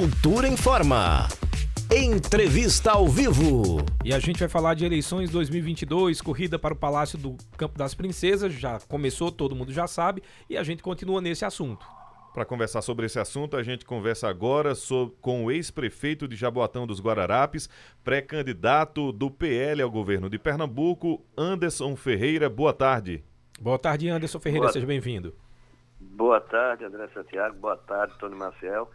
[0.00, 1.28] Cultura em Forma.
[1.94, 3.84] Entrevista ao vivo.
[4.02, 7.92] E a gente vai falar de eleições 2022, corrida para o Palácio do Campo das
[7.92, 8.50] Princesas.
[8.54, 11.84] Já começou, todo mundo já sabe, e a gente continua nesse assunto.
[12.32, 16.86] Para conversar sobre esse assunto, a gente conversa agora sobre, com o ex-prefeito de Jaboatão
[16.86, 17.68] dos Guararapes,
[18.02, 22.48] pré-candidato do PL ao governo de Pernambuco, Anderson Ferreira.
[22.48, 23.22] Boa tarde.
[23.60, 24.72] Boa tarde, Anderson Ferreira, Boa...
[24.72, 25.34] seja bem-vindo.
[26.00, 27.58] Boa tarde, André Santiago.
[27.58, 28.88] Boa tarde, Tony Marcel.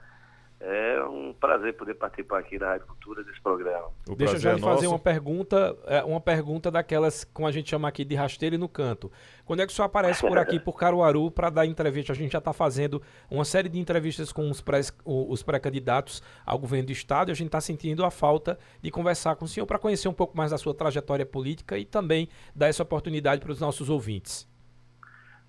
[0.67, 3.91] É um prazer poder participar aqui da Rádio Cultura desse programa.
[4.09, 7.69] O Deixa eu já é fazer uma pergunta, é, uma pergunta daquelas como a gente
[7.69, 9.11] chama aqui de rasteiro e no canto.
[9.45, 12.13] Quando é que o senhor aparece por aqui por Caruaru para dar entrevista?
[12.13, 16.57] A gente já está fazendo uma série de entrevistas com os, pré, os pré-candidatos ao
[16.57, 19.67] governo do estado e a gente está sentindo a falta de conversar com o senhor
[19.67, 23.51] para conhecer um pouco mais da sua trajetória política e também dar essa oportunidade para
[23.51, 24.47] os nossos ouvintes.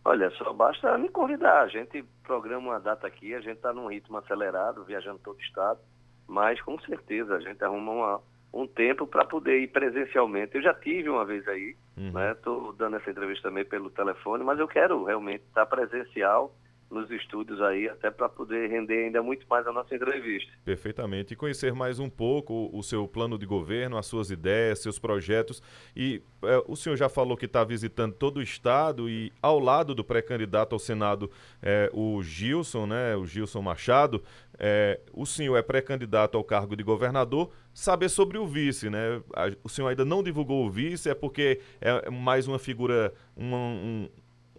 [0.06, 1.62] Olha, só basta me convidar.
[1.62, 5.40] A gente programa uma data aqui, a gente está num ritmo acelerado, viajando todo o
[5.40, 5.80] estado,
[6.28, 8.20] mas com certeza a gente arruma uma,
[8.54, 10.54] um tempo para poder ir presencialmente.
[10.54, 12.12] Eu já tive uma vez aí, uhum.
[12.12, 12.30] né?
[12.30, 16.54] Estou dando essa entrevista também pelo telefone, mas eu quero realmente estar presencial
[16.90, 20.50] nos estúdios aí, até para poder render ainda muito mais a nossa entrevista.
[20.64, 21.32] Perfeitamente.
[21.34, 25.62] E conhecer mais um pouco o, seu plano de governo, as suas ideias, seus projetos.
[25.96, 29.94] E é, o senhor já falou que está visitando todo o estado e ao lado
[29.94, 34.22] do pré-candidato ao Senado, é, o Gilson, né, o Gilson Machado,
[34.58, 39.22] é, o senhor é pré-candidato ao cargo de governador, saber sobre o vice, né?
[39.62, 44.08] O senhor ainda não divulgou o vice, é porque é mais uma figura, um,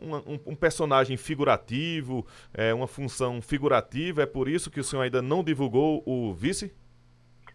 [0.01, 5.21] um, um, personagem figurativo, é, uma função figurativa, é por isso que o senhor ainda
[5.21, 6.73] não divulgou o vice?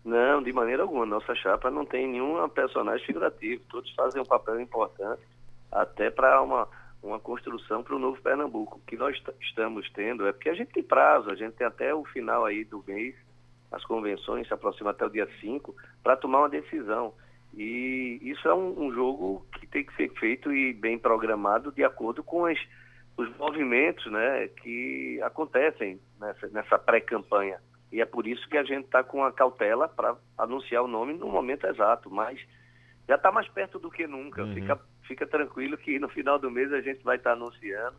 [0.04, 1.06] Não, de maneira alguma.
[1.06, 3.62] Nossa chapa não tem nenhum personagem figurativo.
[3.68, 5.22] Todos fazem um papel importante,
[5.70, 6.68] até para uma,
[7.02, 8.78] uma construção para o novo Pernambuco.
[8.78, 11.94] O que nós estamos tendo é porque a gente tem prazo, a gente tem até
[11.94, 13.14] o final aí do mês,
[13.70, 17.14] as convenções se aproximam até o dia 5, para tomar uma decisão.
[17.54, 21.84] E isso é um, um, jogo que tem que ser feito e bem programado de
[21.84, 22.58] acordo com as,
[23.16, 27.58] os movimentos né, que acontecem nessa, nessa pré-campanha.
[27.90, 31.12] E é por isso que a gente está com a cautela para anunciar o nome
[31.12, 32.40] no momento exato, mas
[33.06, 34.42] já está mais perto do que nunca.
[34.42, 34.54] Uhum.
[34.54, 37.96] Fica, fica tranquilo que no final do mês a gente vai estar tá anunciando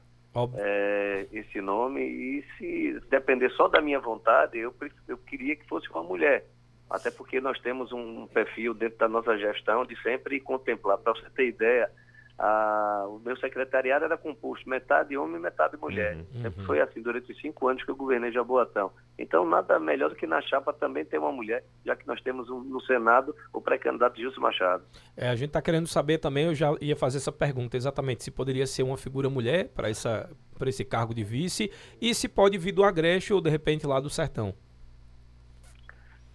[0.55, 4.73] é, esse nome e se depender só da minha vontade, eu,
[5.07, 6.43] eu queria que fosse uma mulher
[6.89, 10.97] até porque nós temos um perfil dentro da nossa gestão de sempre contemplar.
[10.97, 11.89] Para você ter ideia,
[12.37, 16.15] a, o meu secretariado era composto metade homem e metade mulher.
[16.15, 16.65] Uhum, sempre uhum.
[16.65, 18.91] foi assim durante os cinco anos que eu governei Jaboatão.
[19.17, 22.49] Então, nada melhor do que na chapa também ter uma mulher, já que nós temos
[22.49, 24.83] um, no Senado o pré-candidato Gilson Machado.
[25.15, 28.31] É, a gente está querendo saber também, eu já ia fazer essa pergunta exatamente, se
[28.31, 31.71] poderia ser uma figura mulher para esse cargo de vice
[32.01, 34.55] e se pode vir do Agreste ou de repente lá do Sertão.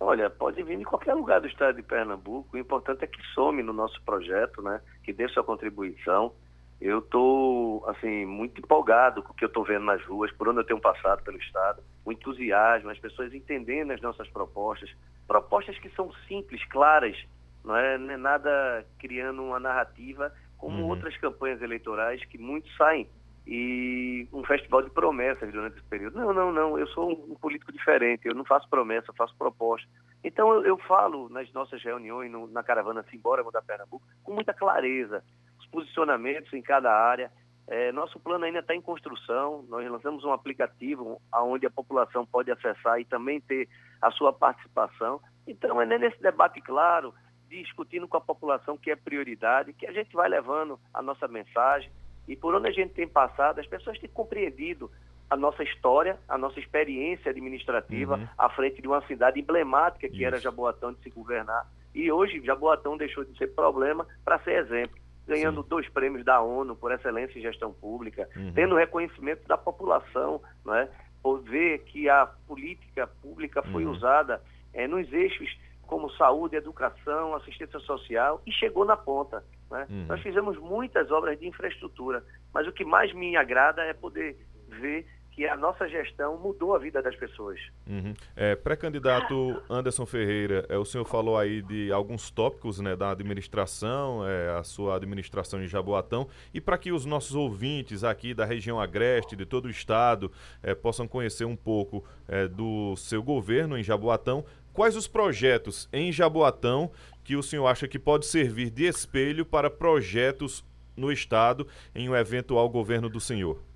[0.00, 2.56] Olha, pode vir de qualquer lugar do estado de Pernambuco.
[2.56, 4.80] O importante é que some no nosso projeto, né?
[5.02, 6.32] Que dê sua contribuição.
[6.80, 10.60] Eu estou, assim, muito empolgado com o que eu estou vendo nas ruas, por onde
[10.60, 11.82] eu tenho passado pelo estado.
[12.04, 14.88] O entusiasmo, as pessoas entendendo as nossas propostas.
[15.26, 17.16] Propostas que são simples, claras,
[17.64, 20.88] não é, não é nada criando uma narrativa como uhum.
[20.88, 23.08] outras campanhas eleitorais que muitos saem
[23.50, 26.18] e um festival de promessas durante esse período.
[26.18, 29.88] Não, não, não, eu sou um, político diferente, eu não faço promessa, eu faço proposta.
[30.22, 34.52] Então eu, eu falo nas nossas reuniões, no, na caravana Simbora Mudar Pernambuco, com muita
[34.52, 35.24] clareza,
[35.58, 37.32] os posicionamentos em cada área.
[37.66, 42.50] É, nosso plano ainda está em construção, nós lançamos um aplicativo onde a população pode
[42.50, 43.66] acessar e também ter
[44.02, 45.22] a sua participação.
[45.46, 47.14] Então é nesse debate claro,
[47.48, 51.90] discutindo com a população que é prioridade, que a gente vai levando a nossa mensagem,
[52.28, 54.90] e por onde a gente tem passado, as pessoas têm compreendido
[55.30, 58.28] a nossa história, a nossa experiência administrativa uhum.
[58.36, 60.24] à frente de uma cidade emblemática que Isso.
[60.24, 61.66] era Jaboatão de se governar.
[61.94, 64.96] E hoje Jaboatão deixou de ser problema para ser exemplo,
[65.26, 65.68] ganhando Sim.
[65.68, 68.52] dois prêmios da ONU por excelência em gestão pública, uhum.
[68.54, 70.88] tendo reconhecimento da população, não é?
[71.22, 73.92] por ver que a política pública foi uhum.
[73.92, 74.40] usada
[74.72, 75.48] é, nos eixos
[75.82, 79.42] como saúde, educação, assistência social e chegou na ponta.
[79.70, 79.86] Né?
[79.90, 80.06] Uhum.
[80.08, 84.36] Nós fizemos muitas obras de infraestrutura, mas o que mais me agrada é poder
[84.68, 85.06] ver
[85.38, 87.60] que a nossa gestão mudou a vida das pessoas.
[87.86, 88.12] Uhum.
[88.34, 94.26] É, Pré-candidato Anderson Ferreira, é, o senhor falou aí de alguns tópicos né, da administração,
[94.26, 98.80] é, a sua administração em Jaboatão, e para que os nossos ouvintes aqui da região
[98.80, 103.82] agreste, de todo o estado, é, possam conhecer um pouco é, do seu governo em
[103.84, 106.90] Jaboatão, quais os projetos em Jaboatão
[107.22, 110.64] que o senhor acha que pode servir de espelho para projetos
[110.96, 111.64] no Estado
[111.94, 113.67] em um eventual governo do senhor?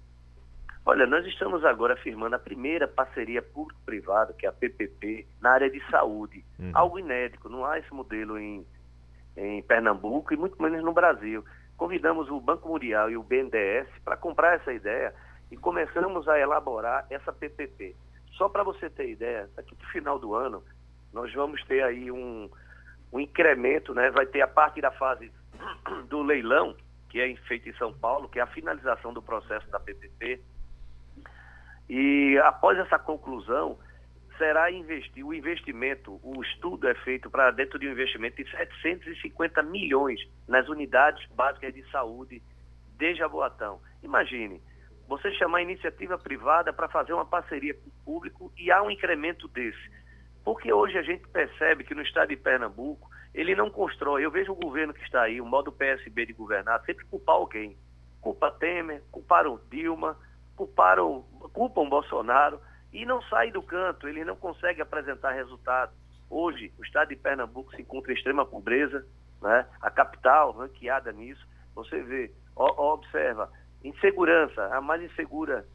[0.85, 5.71] Olha, nós estamos agora firmando a primeira parceria público-privada, que é a PPP, na área
[5.71, 6.45] de saúde.
[6.59, 6.73] Uhum.
[6.75, 8.67] Algo inédito, não há esse modelo em,
[9.37, 11.45] em Pernambuco e muito menos no Brasil.
[11.77, 15.15] Convidamos o Banco Mundial e o BNDES para comprar essa ideia
[15.53, 17.95] e começamos a elaborar essa PPP.
[18.33, 20.65] Só para você ter ideia, daqui para o final do ano,
[21.13, 22.51] nós vamos ter aí um,
[23.13, 24.11] um incremento, né?
[24.11, 25.31] vai ter a parte da fase
[26.09, 26.75] do leilão,
[27.09, 30.41] que é feito em São Paulo, que é a finalização do processo da PPP.
[31.89, 33.79] E após essa conclusão,
[34.39, 39.63] será investir o investimento, o estudo é feito para dentro de um investimento de 750
[39.63, 42.43] milhões nas unidades básicas de saúde
[42.97, 43.81] de Jaboatão.
[44.03, 44.61] Imagine,
[45.07, 48.91] você chamar a iniciativa privada para fazer uma parceria com o público e há um
[48.91, 49.91] incremento desse.
[50.45, 54.25] Porque hoje a gente percebe que no estado de Pernambuco, ele não constrói.
[54.25, 57.77] Eu vejo o governo que está aí, o modo PSB de governar, sempre culpar alguém.
[58.21, 60.17] Culpa Temer, culparam Dilma,
[60.57, 62.61] culparam, culpam Bolsonaro
[62.93, 65.95] e não sai do canto, ele não consegue apresentar resultados.
[66.29, 69.07] Hoje, o estado de Pernambuco se encontra em extrema pobreza,
[69.41, 69.67] né?
[69.81, 71.47] a capital ranqueada nisso.
[71.75, 73.51] Você vê, ó, observa,
[73.83, 75.67] insegurança, a mais insegura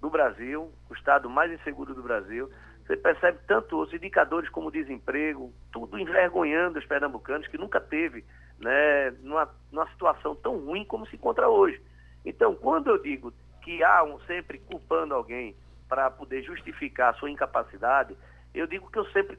[0.00, 2.50] do Brasil, o estado mais inseguro do Brasil.
[2.86, 8.24] Você percebe tanto os indicadores como desemprego, tudo envergonhando os pernambucanos, que nunca teve
[8.58, 11.80] né, numa, numa situação tão ruim como se encontra hoje.
[12.24, 13.32] Então, quando eu digo
[13.68, 15.54] que há um sempre culpando alguém
[15.90, 18.16] para poder justificar a sua incapacidade,
[18.54, 19.38] eu digo que eu sempre,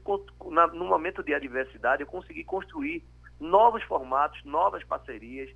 [0.72, 3.02] no momento de adversidade, eu consegui construir
[3.40, 5.50] novos formatos, novas parcerias,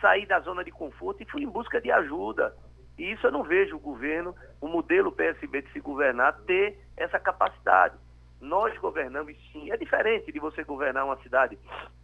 [0.00, 2.56] sair da zona de conforto e fui em busca de ajuda.
[2.96, 7.20] E isso eu não vejo o governo, o modelo PSB de se governar, ter essa
[7.20, 7.96] capacidade.
[8.40, 9.70] Nós governamos, sim.
[9.70, 11.58] É diferente de você governar uma cidade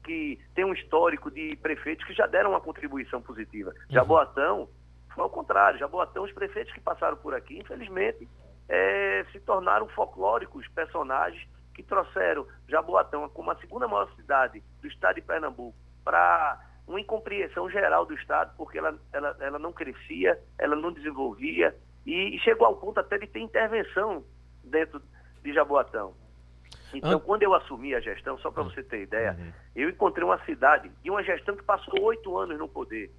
[0.04, 3.70] que tem um histórico de prefeitos que já deram uma contribuição positiva.
[3.70, 3.94] Uhum.
[3.94, 4.68] Jaboatão
[5.14, 5.78] foi ao contrário.
[5.78, 8.28] Jaboatão, os prefeitos que passaram por aqui, infelizmente,
[8.68, 15.16] é, se tornaram folclóricos personagens que trouxeram Jaboatão como a segunda maior cidade do estado
[15.16, 20.76] de Pernambuco para uma incompreensão geral do Estado, porque ela, ela, ela não crescia, ela
[20.76, 21.74] não desenvolvia,
[22.04, 24.24] e, e chegou ao ponto até de ter intervenção
[24.64, 25.00] dentro
[25.42, 26.14] de Jaboatão.
[26.92, 27.20] Então, ah.
[27.20, 29.52] quando eu assumi a gestão, só para você ter ideia, uhum.
[29.74, 33.10] eu encontrei uma cidade de uma gestão que passou oito anos no poder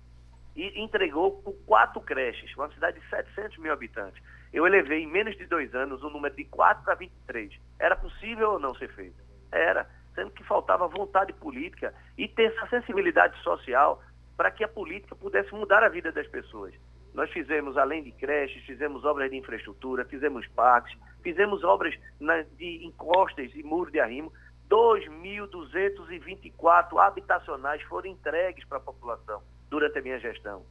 [0.56, 4.22] e entregou por quatro creches, uma cidade de 700 mil habitantes.
[4.52, 7.60] Eu elevei em menos de dois anos o número de 4 para 23.
[7.80, 9.16] Era possível ou não ser feito?
[9.52, 14.00] Era sendo que faltava vontade política e ter essa sensibilidade social
[14.38, 16.76] para que a política pudesse mudar a vida das pessoas.
[17.16, 22.86] Nós fizemos, além de creches, fizemos obras de infraestrutura, fizemos parques, fizemos obras na, de
[22.86, 24.32] encostas e muros de arrimo.
[24.70, 29.42] 2.224 habitacionais foram entregues para a população
[29.74, 30.64] durante a minha gestão.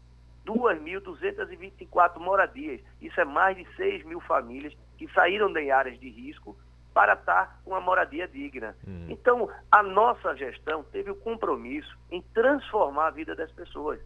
[0.46, 2.80] 2.224 moradias.
[3.00, 6.56] Isso é mais de 6 mil famílias que saíram de áreas de risco
[6.94, 8.76] para estar com uma moradia digna.
[8.86, 9.06] Hum.
[9.08, 13.98] Então, a nossa gestão teve o compromisso em transformar a vida das pessoas.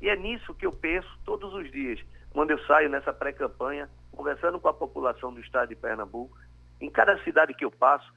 [0.00, 2.00] E é nisso que eu penso todos os dias,
[2.30, 6.34] quando eu saio nessa pré-campanha, conversando com a população do estado de Pernambuco.
[6.80, 8.10] Em cada cidade que eu passo,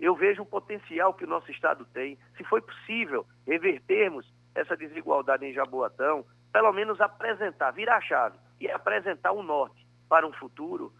[0.00, 2.18] eu vejo o potencial que o nosso estado tem.
[2.36, 8.70] Se foi possível revertermos essa desigualdade em Jaboatão, pelo menos apresentar, virar a chave e
[8.70, 10.92] apresentar um norte para um futuro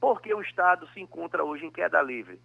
[0.00, 2.40] porque o Estado se encontra hoje em queda livre?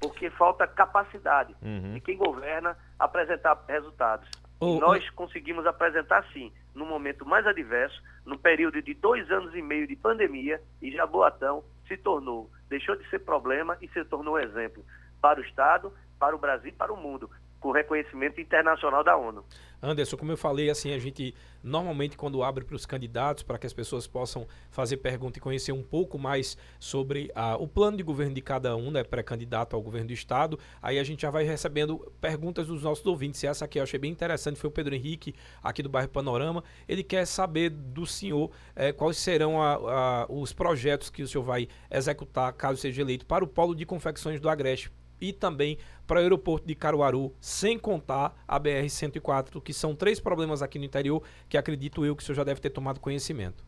[0.00, 1.94] Porque falta capacidade uhum.
[1.94, 4.28] de quem governa apresentar resultados.
[4.60, 5.14] Oh, nós oh.
[5.14, 9.96] conseguimos apresentar sim, no momento mais adverso, no período de dois anos e meio de
[9.96, 14.84] pandemia, e Jaboatão se tornou, deixou de ser problema e se tornou exemplo
[15.20, 17.30] para o Estado, para o Brasil e para o mundo
[17.62, 19.44] com reconhecimento internacional da ONU.
[19.80, 23.66] Anderson, como eu falei, assim, a gente normalmente quando abre para os candidatos, para que
[23.66, 28.02] as pessoas possam fazer pergunta e conhecer um pouco mais sobre a, o plano de
[28.02, 31.44] governo de cada um, né, pré-candidato ao governo do estado, aí a gente já vai
[31.44, 33.42] recebendo perguntas dos nossos ouvintes.
[33.42, 36.62] E essa aqui eu achei bem interessante, foi o Pedro Henrique, aqui do bairro Panorama.
[36.88, 41.44] Ele quer saber do senhor é, quais serão a, a, os projetos que o senhor
[41.44, 44.90] vai executar caso seja eleito para o polo de confecções do Agreste
[45.22, 50.62] e também para o aeroporto de Caruaru, sem contar a BR-104, que são três problemas
[50.62, 53.64] aqui no interior que acredito eu que o senhor já deve ter tomado conhecimento.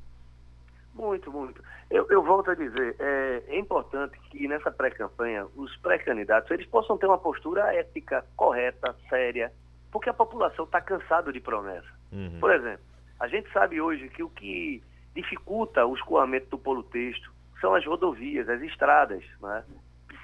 [0.92, 1.62] Muito, muito.
[1.90, 6.96] Eu, eu volto a dizer, é, é importante que nessa pré-campanha os pré-candidatos eles possam
[6.98, 9.52] ter uma postura ética, correta, séria,
[9.90, 11.88] porque a população está cansada de promessa.
[12.12, 12.38] Uhum.
[12.40, 12.84] Por exemplo,
[13.18, 14.82] a gente sabe hoje que o que
[15.14, 19.24] dificulta o escoamento do polo texto são as rodovias, as estradas.
[19.40, 19.64] Né?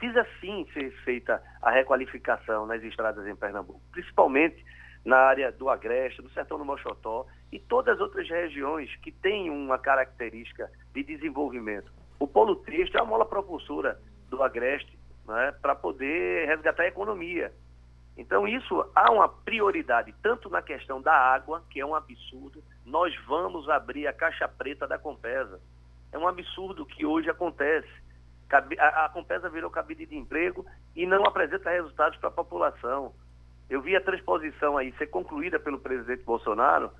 [0.00, 4.64] Precisa sim ser feita a requalificação nas estradas em Pernambuco, principalmente
[5.04, 9.50] na área do Agreste, do Sertão do Mochotó e todas as outras regiões que têm
[9.50, 11.92] uma característica de desenvolvimento.
[12.19, 17.52] O polo texto é a mola propulsora do Agreste né, para poder resgatar a economia.
[18.16, 23.14] Então, isso há uma prioridade, tanto na questão da água, que é um absurdo, nós
[23.26, 25.61] vamos abrir a caixa preta da Compesa.
[26.12, 27.88] É um absurdo que hoje acontece.
[28.57, 30.66] A Compesa virou cabide de emprego
[30.97, 33.14] e não apresenta resultados para a população.
[33.69, 36.90] Eu vi a transposição aí ser concluída pelo presidente Bolsonaro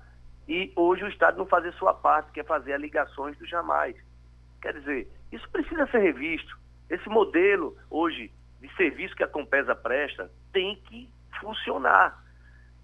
[0.47, 3.95] e hoje o Estado não fazer sua parte, que é fazer ligações do jamais.
[4.61, 6.57] Quer dizer, isso precisa ser revisto.
[6.89, 12.23] Esse modelo hoje de serviço que a Compesa presta tem que funcionar.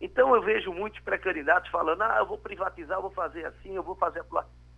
[0.02, 3.84] Então eu vejo muitos pré-candidatos falando, ah, eu vou privatizar, eu vou fazer assim, eu
[3.84, 4.24] vou fazer.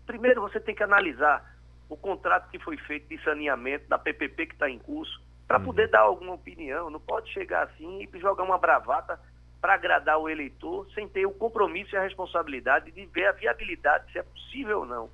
[0.06, 1.59] Primeiro você tem que analisar
[1.90, 5.66] o contrato que foi feito de saneamento da PPP que está em curso, para uhum.
[5.66, 6.90] poder dar alguma opinião.
[6.90, 9.20] Não pode chegar assim e jogar uma bravata
[9.60, 14.12] para agradar o eleitor sem ter o compromisso e a responsabilidade de ver a viabilidade,
[14.12, 15.10] se é possível ou não.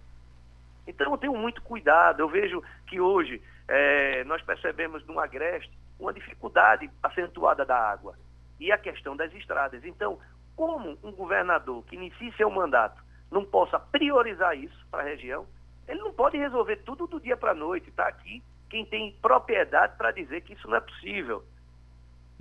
[0.85, 2.19] Então eu tenho muito cuidado.
[2.19, 8.15] Eu vejo que hoje é, nós percebemos no Agreste uma dificuldade acentuada da água
[8.59, 9.83] e a questão das estradas.
[9.85, 10.19] Então,
[10.55, 15.47] como um governador que inicie seu mandato não possa priorizar isso para a região,
[15.87, 17.89] ele não pode resolver tudo do dia para a noite.
[17.89, 21.43] Está aqui quem tem propriedade para dizer que isso não é possível.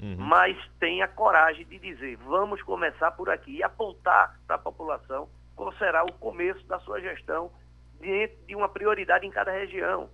[0.02, 0.16] Uhum.
[0.18, 5.28] Mas tem a coragem de dizer, vamos começar por aqui e apontar para a população
[5.54, 7.50] qual será o começo da sua gestão
[8.00, 10.10] dentro de uma prioridade em cada região.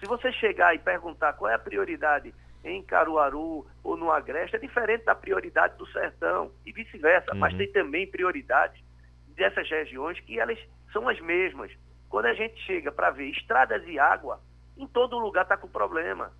[0.00, 2.34] Se você chegar e perguntar qual é a prioridade
[2.64, 7.38] em Caruaru ou no Agreste, é diferente da prioridade do Sertão e vice-versa, uhum.
[7.38, 8.82] mas tem também prioridades
[9.28, 10.58] dessas regiões que elas
[10.92, 11.70] são as mesmas.
[12.08, 14.40] Quando a gente chega para ver estradas e água,
[14.76, 16.30] em todo lugar está com problema.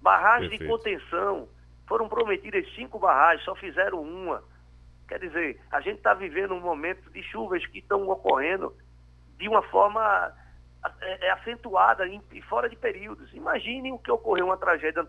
[0.00, 0.62] Barragens Perfeito.
[0.62, 1.48] de contenção,
[1.86, 4.42] foram prometidas cinco barragens, só fizeram uma.
[5.08, 8.74] Quer dizer, a gente está vivendo um momento de chuvas que estão ocorrendo
[9.36, 10.32] de uma forma
[11.00, 13.32] é, é acentuada e fora de períodos.
[13.34, 15.04] Imaginem o que ocorreu uma tragédia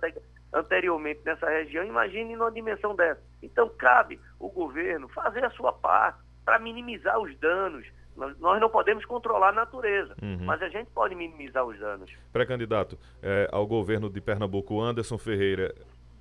[0.54, 3.22] anteriormente nessa região, imaginem numa dimensão dessa.
[3.42, 7.86] Então, cabe o governo fazer a sua parte para minimizar os danos,
[8.16, 10.40] nós não podemos controlar a natureza, uhum.
[10.42, 12.12] mas a gente pode minimizar os danos.
[12.32, 15.74] Pré-candidato é, ao governo de Pernambuco, Anderson Ferreira,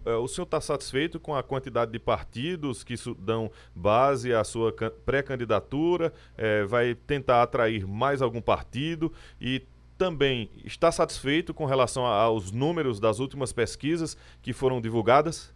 [0.04, 4.72] é, o senhor está satisfeito com a quantidade de partidos que dão base à sua
[5.04, 6.12] pré-candidatura?
[6.36, 9.12] É, vai tentar atrair mais algum partido?
[9.40, 9.62] E
[9.98, 15.54] também está satisfeito com relação aos números das últimas pesquisas que foram divulgadas?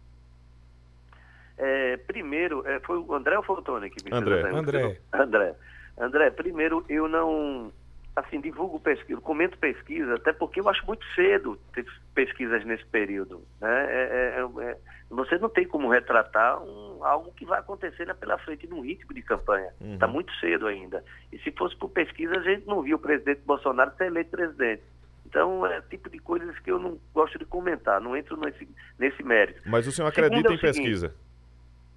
[1.57, 4.41] É, primeiro, é, foi o André ou foi o Tony que me André.
[4.51, 5.01] André.
[5.11, 5.55] André.
[5.97, 7.71] André, primeiro, eu não
[8.15, 13.41] assim divulgo pesquisa, comento pesquisa, até porque eu acho muito cedo ter pesquisas nesse período.
[13.59, 13.85] Né?
[13.89, 14.77] É, é, é, é
[15.09, 19.21] você não tem como retratar um, algo que vai acontecer pela frente num ritmo de
[19.21, 19.69] campanha.
[19.81, 20.13] Está uhum.
[20.13, 21.03] muito cedo ainda.
[21.31, 24.83] E se fosse por pesquisa, a gente não viu o presidente Bolsonaro ser eleito presidente.
[25.25, 29.21] Então, é tipo de coisas que eu não gosto de comentar, não entro nesse, nesse
[29.21, 29.61] mérito.
[29.65, 31.13] Mas o senhor acredita em seguinte, pesquisa?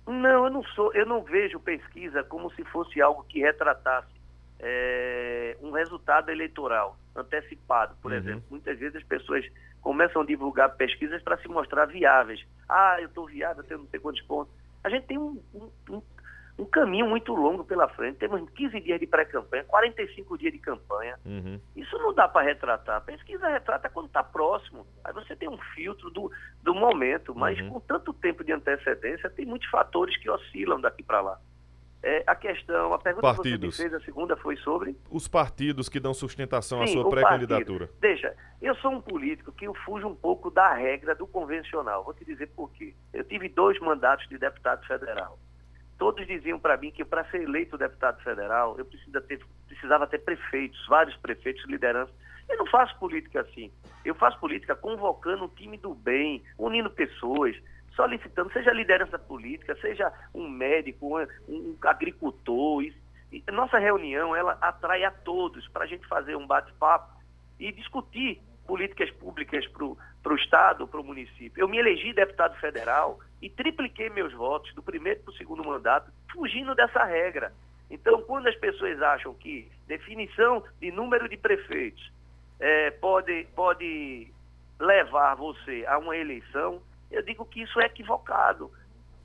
[0.08, 4.08] Não, eu não sou, eu não vejo pesquisa como se fosse algo que retratasse
[4.58, 8.18] é, um resultado eleitoral antecipado, por uhum.
[8.18, 8.42] exemplo.
[8.50, 9.44] Muitas vezes as pessoas
[9.82, 12.44] começam a divulgar pesquisas para se mostrar viáveis.
[12.68, 14.52] Ah, eu estou viável, eu tenho não sei quantos pontos.
[14.82, 16.02] A gente tem um, um, um,
[16.66, 18.18] caminho muito longo pela frente.
[18.18, 21.18] Temos 15 dias de pré-campanha, 45 dias de campanha.
[21.24, 21.60] Uhum.
[21.76, 22.96] Isso não dá para retratar.
[22.96, 24.86] A pesquisa retrata quando está próximo.
[25.04, 26.30] Aí você tem um filtro do,
[26.62, 27.70] do momento, mas uhum.
[27.70, 31.40] com tanto tempo de antecedência, tem muitos fatores que oscilam daqui para lá.
[32.00, 33.76] É, a questão, a pergunta partidos.
[33.76, 34.96] que você me fez, a segunda foi sobre...
[35.10, 37.90] Os partidos que dão sustentação Sim, à sua pré-candidatura.
[38.00, 42.04] Deixa, eu sou um político que eu fujo um pouco da regra do convencional.
[42.04, 42.94] Vou te dizer por quê.
[43.12, 45.38] Eu tive dois mandatos de deputado federal.
[45.98, 50.86] Todos diziam para mim que para ser eleito deputado federal, eu ter, precisava ter prefeitos,
[50.86, 52.14] vários prefeitos, lideranças.
[52.48, 53.70] Eu não faço política assim.
[54.04, 57.56] Eu faço política convocando um time do bem, unindo pessoas,
[57.96, 62.84] solicitando, seja liderança política, seja um médico, um, agricultor.
[63.52, 67.12] Nossa reunião ela atrai a todos para a gente fazer um bate-papo
[67.58, 69.84] e discutir políticas públicas para
[70.32, 71.60] o Estado, para o município.
[71.60, 76.12] Eu me elegi deputado federal e tripliquei meus votos do primeiro para o segundo mandato,
[76.30, 77.50] fugindo dessa regra.
[77.90, 82.12] Então, quando as pessoas acham que definição de número de prefeitos
[82.60, 84.28] é, pode, pode
[84.78, 88.70] levar você a uma eleição, eu digo que isso é equivocado.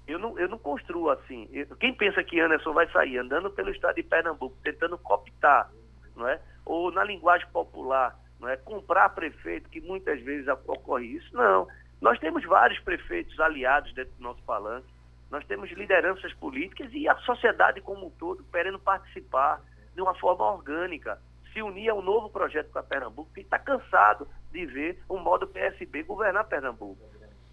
[0.07, 1.49] Eu não, eu não construo assim.
[1.51, 5.69] Eu, quem pensa que Anderson vai sair andando pelo estado de Pernambuco, tentando cooptar,
[6.15, 6.39] não é?
[6.65, 8.57] ou na linguagem popular, não é?
[8.57, 11.65] comprar prefeito, que muitas vezes ocorre isso, não.
[12.01, 14.87] Nós temos vários prefeitos aliados dentro do nosso palanque.
[15.31, 19.61] nós temos lideranças políticas e a sociedade como um todo querendo participar
[19.95, 21.17] de uma forma orgânica,
[21.51, 25.47] se unir a um novo projeto para Pernambuco, e está cansado de ver o modo
[25.47, 27.01] PSB governar Pernambuco.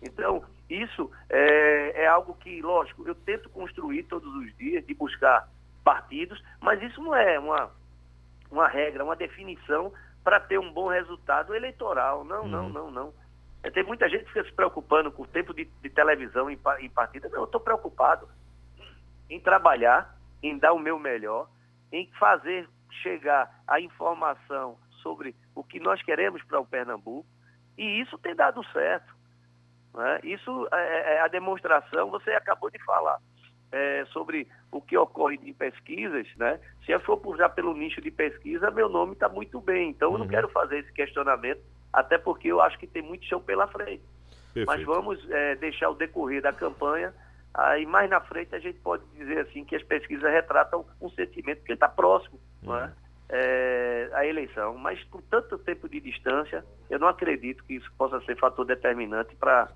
[0.03, 5.49] Então, isso é, é, algo que, lógico, eu tento construir todos os dias, de buscar
[5.85, 7.71] partidos, mas isso não é uma,
[8.51, 12.25] uma regra, uma definição para ter um bom resultado eleitoral.
[12.25, 12.73] Não, não, uhum.
[12.73, 13.15] não, não.
[13.63, 16.59] É, tem muita gente que fica se preocupando com o tempo de, de televisão em,
[16.81, 17.29] em partida.
[17.29, 18.29] Não, eu estou preocupado
[19.29, 21.49] em trabalhar, em dar o meu melhor,
[21.93, 22.69] em fazer
[23.03, 27.27] chegar a informação sobre o que nós queremos para o Pernambuco.
[27.77, 29.15] E isso tem dado certo.
[29.95, 30.21] Né?
[30.25, 33.19] Isso é, é, é a demonstração, você acabou de falar.
[33.73, 36.59] É, sobre o que ocorre em pesquisas, né?
[36.85, 39.91] Se eu for puxar pelo nicho de pesquisa, meu nome está muito bem.
[39.91, 40.31] Então, eu não uhum.
[40.31, 41.61] quero fazer esse questionamento
[41.93, 44.03] até porque eu acho que tem muito chão pela frente.
[44.53, 44.67] Perfeito.
[44.67, 47.15] Mas vamos é, deixar o decorrer da campanha,
[47.55, 51.63] aí mais na frente a gente pode dizer assim que as pesquisas retratam um sentimento
[51.65, 52.77] que está próximo, uhum.
[52.77, 52.85] é?
[52.85, 52.91] Uhum.
[53.33, 58.21] É, a eleição, mas com tanto tempo de distância, eu não acredito que isso possa
[58.23, 59.69] ser fator determinante para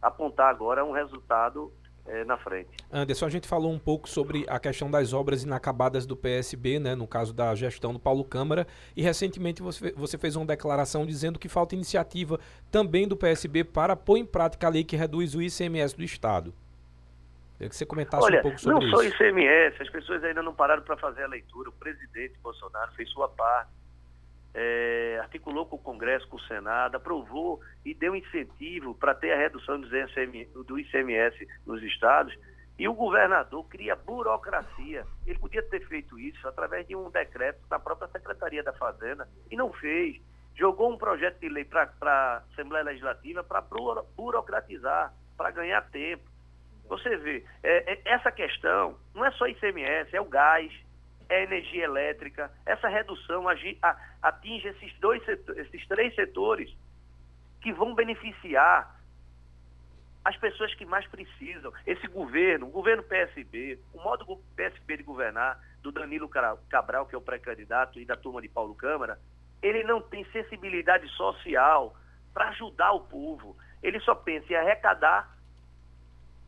[0.00, 1.72] apontar agora um resultado
[2.08, 2.68] é, na frente.
[2.92, 6.94] Anderson, a gente falou um pouco sobre a questão das obras inacabadas do PSB, né,
[6.94, 11.38] no caso da gestão do Paulo Câmara, e recentemente você, você fez uma declaração dizendo
[11.38, 12.38] que falta iniciativa
[12.70, 16.54] também do PSB para pôr em prática a lei que reduz o ICMS do Estado.
[17.56, 18.92] Queria que você comentasse Olha, um pouco sobre isso.
[18.92, 21.70] Não só ICMS, as pessoas ainda não pararam para fazer a leitura.
[21.70, 23.70] O presidente Bolsonaro fez sua parte
[24.58, 29.36] é, articulou com o Congresso, com o Senado, aprovou e deu incentivo para ter a
[29.36, 32.34] redução do ICMS, do ICMS nos estados.
[32.78, 35.04] E o governador cria burocracia.
[35.26, 39.56] Ele podia ter feito isso através de um decreto da própria Secretaria da Fazenda e
[39.56, 40.20] não fez.
[40.54, 43.60] Jogou um projeto de lei para a Assembleia Legislativa para
[44.16, 46.24] burocratizar, para ganhar tempo.
[46.88, 50.72] Você vê, é, é, essa questão não é só ICMS, é o gás,
[51.28, 52.50] é energia elétrica.
[52.64, 53.46] Essa redução
[54.22, 56.74] atinge esses, dois esses três setores
[57.60, 58.94] que vão beneficiar
[60.24, 61.72] as pessoas que mais precisam.
[61.86, 67.14] Esse governo, o governo PSB, o modo do PSB de governar, do Danilo Cabral, que
[67.14, 69.20] é o pré-candidato, e da turma de Paulo Câmara,
[69.62, 71.94] ele não tem sensibilidade social
[72.34, 73.56] para ajudar o povo.
[73.82, 75.32] Ele só pensa em arrecadar,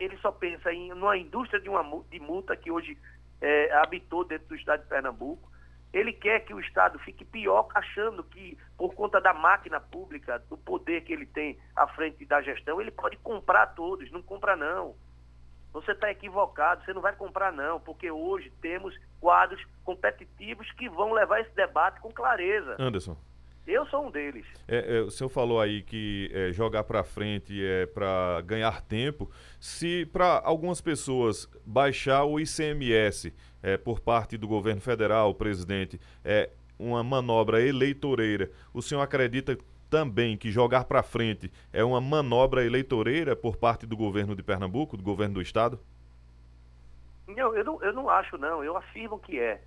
[0.00, 2.98] ele só pensa em uma indústria de, uma, de multa que hoje
[3.40, 5.48] é, habitou dentro do estado de Pernambuco.
[5.92, 10.57] Ele quer que o Estado fique pior, achando que, por conta da máquina pública, do
[10.59, 14.11] poder que ele tem à frente da gestão, ele pode comprar todos.
[14.11, 14.94] Não compra, não.
[15.72, 21.12] Você está equivocado, você não vai comprar, não, porque hoje temos quadros competitivos que vão
[21.12, 22.77] levar esse debate com clareza.
[22.79, 23.16] Anderson.
[23.68, 24.46] Eu sou um deles.
[24.66, 29.31] É, é, o senhor falou aí que é, jogar para frente é para ganhar tempo.
[29.61, 36.48] Se para algumas pessoas baixar o ICMS é, por parte do governo federal, presidente, é
[36.78, 39.59] uma manobra eleitoreira, o senhor acredita
[39.90, 44.96] também que jogar para frente é uma manobra eleitoreira por parte do governo de Pernambuco,
[44.96, 45.78] do governo do estado?
[47.26, 48.64] Não, eu não, eu não acho, não.
[48.64, 49.61] Eu afirmo que é.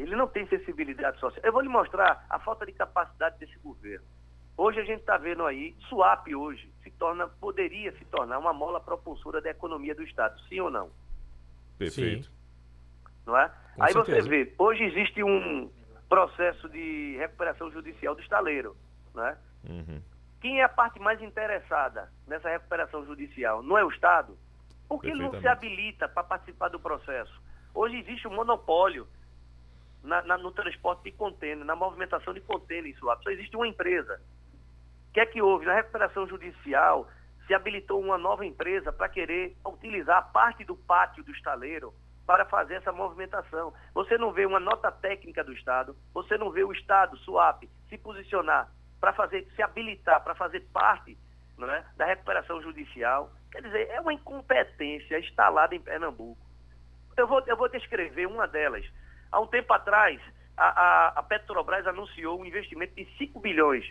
[0.00, 1.44] Ele não tem sensibilidade social.
[1.44, 4.06] Eu vou lhe mostrar a falta de capacidade desse governo.
[4.56, 8.80] Hoje a gente está vendo aí, swap hoje se torna, poderia se tornar uma mola
[8.80, 10.90] propulsora da economia do Estado, sim ou não?
[11.78, 12.24] Perfeito.
[12.24, 12.32] Sim.
[13.26, 13.50] Não é?
[13.76, 14.22] Com aí certeza.
[14.22, 15.70] você vê, hoje existe um
[16.08, 18.74] processo de recuperação judicial do estaleiro,
[19.14, 19.36] não é?
[19.68, 20.02] Uhum.
[20.40, 23.62] Quem é a parte mais interessada nessa recuperação judicial?
[23.62, 24.36] Não é o Estado?
[24.88, 27.40] Por que ele não se habilita para participar do processo?
[27.74, 29.06] Hoje existe um monopólio
[30.02, 33.24] na, na, no transporte de contêiner, na movimentação de contêiner em Suape.
[33.24, 34.20] Só existe uma empresa.
[35.08, 35.66] O que é que houve?
[35.66, 37.08] Na recuperação judicial,
[37.46, 41.92] se habilitou uma nova empresa para querer utilizar parte do pátio do estaleiro
[42.26, 43.74] para fazer essa movimentação.
[43.92, 47.98] Você não vê uma nota técnica do Estado, você não vê o Estado, SUAP, se
[47.98, 51.18] posicionar para fazer, se habilitar para fazer parte
[51.60, 53.32] é, da recuperação judicial.
[53.50, 56.40] Quer dizer, é uma incompetência instalada em Pernambuco.
[57.16, 58.86] Eu vou, eu vou descrever uma delas.
[59.32, 60.20] Há um tempo atrás,
[60.56, 63.84] a, a, a Petrobras anunciou um investimento de 5 bilhões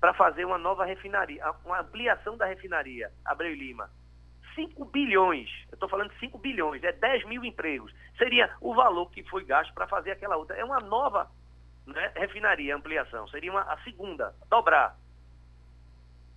[0.00, 3.90] para fazer uma nova refinaria, uma ampliação da refinaria Abreu Lima.
[4.54, 7.92] 5 bilhões, eu estou falando de 5 bilhões, é 10 mil empregos.
[8.16, 10.56] Seria o valor que foi gasto para fazer aquela outra.
[10.56, 11.28] É uma nova
[11.86, 13.26] né, refinaria, ampliação.
[13.28, 14.96] Seria uma, a segunda, dobrar.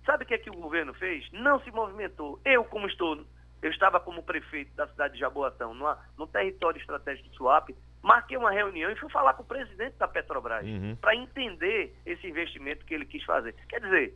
[0.04, 1.30] Sabe o que é que o governo fez?
[1.32, 2.40] Não se movimentou.
[2.44, 3.24] Eu, como estou,
[3.62, 8.36] eu estava como prefeito da cidade de Jaboatão, numa, no território estratégico do Suape, marquei
[8.36, 10.96] uma reunião e fui falar com o presidente da Petrobras uhum.
[10.96, 13.54] para entender esse investimento que ele quis fazer.
[13.68, 14.14] Quer dizer,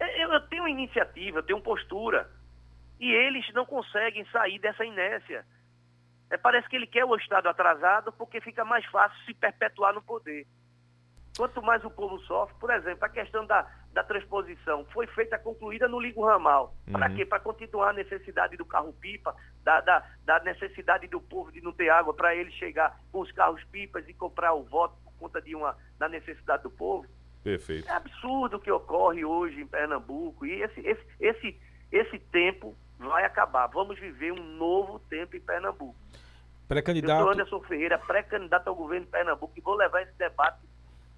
[0.00, 2.30] eu, eu tenho iniciativa, eu tenho postura.
[2.98, 5.44] E eles não conseguem sair dessa inércia.
[6.30, 10.02] É, parece que ele quer o Estado atrasado porque fica mais fácil se perpetuar no
[10.02, 10.46] poder.
[11.36, 15.88] Quanto mais o povo sofre, por exemplo, a questão da, da transposição foi feita, concluída
[15.88, 16.74] no Ligo Ramal.
[16.86, 16.92] Uhum.
[16.92, 17.26] Para quê?
[17.26, 21.88] Para continuar a necessidade do carro-pipa, da, da, da, necessidade do povo de não ter
[21.90, 25.76] água para ele chegar com os carros-pipas e comprar o voto por conta de uma,
[25.98, 27.06] da necessidade do povo.
[27.42, 27.88] Perfeito.
[27.88, 33.24] É absurdo o que ocorre hoje em Pernambuco e esse, esse, esse, esse tempo vai
[33.24, 33.66] acabar.
[33.66, 35.96] Vamos viver um novo tempo em Pernambuco.
[36.68, 37.18] Pré-candidato.
[37.18, 40.60] Eu sou Anderson Ferreira, pré-candidato ao governo de Pernambuco e vou levar esse debate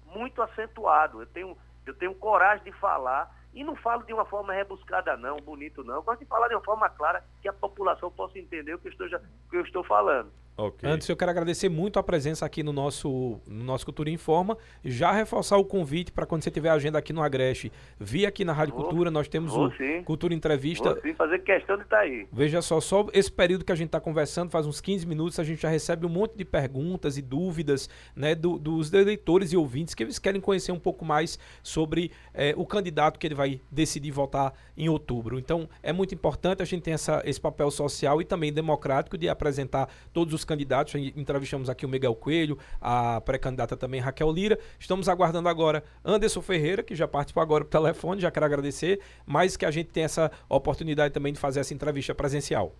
[0.07, 1.21] muito acentuado.
[1.21, 5.37] Eu tenho, eu tenho coragem de falar e não falo de uma forma rebuscada não,
[5.37, 6.01] bonito não.
[6.01, 8.91] Gosto de falar de uma forma clara que a população possa entender o que eu
[8.91, 10.31] estou, já, o que eu estou falando.
[10.55, 10.87] Okay.
[10.87, 14.55] Antes, eu quero agradecer muito a presença aqui no nosso, no nosso Cultura Informa.
[14.85, 18.53] Já reforçar o convite para quando você tiver agenda aqui no Agreste, vir aqui na
[18.53, 19.09] Rádio vou, Cultura.
[19.09, 20.03] Nós temos o sim.
[20.03, 20.93] Cultura Entrevista.
[20.93, 22.27] Vou sim, fazer questão de estar tá aí.
[22.31, 25.43] Veja só, só esse período que a gente está conversando, faz uns 15 minutos, a
[25.43, 29.95] gente já recebe um monte de perguntas e dúvidas né, do, dos eleitores e ouvintes
[29.95, 34.11] que eles querem conhecer um pouco mais sobre é, o candidato que ele vai decidir
[34.11, 35.39] votar em outubro.
[35.39, 39.27] Então, é muito importante a gente ter essa, esse papel social e também democrático de
[39.27, 40.95] apresentar todos os candidatos.
[40.95, 44.57] Entrevistamos aqui o Miguel Coelho, a pré-candidata também Raquel Lira.
[44.79, 49.57] Estamos aguardando agora Anderson Ferreira, que já participou agora por telefone, já quero agradecer, mas
[49.57, 52.75] que a gente tem essa oportunidade também de fazer essa entrevista presencial.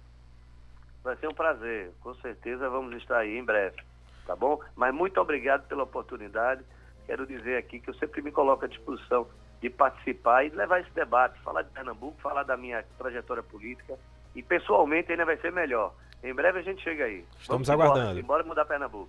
[1.03, 3.75] Vai ser um prazer, com certeza vamos estar aí em breve,
[4.25, 4.59] tá bom?
[4.75, 6.63] Mas muito obrigado pela oportunidade.
[7.05, 9.27] Quero dizer aqui que eu sempre me coloco à disposição
[9.61, 13.97] de participar e levar esse debate, falar de Pernambuco, falar da minha trajetória política
[14.35, 15.93] e pessoalmente ainda vai ser melhor.
[16.23, 17.25] Em breve a gente chega aí.
[17.37, 18.19] Estamos Vamos aguardando.
[18.19, 19.01] Embora, embora mudar Pernambuco.